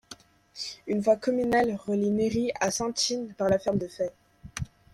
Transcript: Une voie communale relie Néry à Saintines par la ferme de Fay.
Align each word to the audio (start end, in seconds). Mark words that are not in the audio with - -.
Une 0.87 0.99
voie 1.01 1.15
communale 1.15 1.75
relie 1.75 2.09
Néry 2.09 2.51
à 2.59 2.71
Saintines 2.71 3.35
par 3.37 3.49
la 3.49 3.59
ferme 3.59 3.77
de 3.77 3.87
Fay. 3.87 4.09